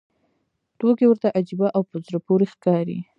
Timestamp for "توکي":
0.79-1.05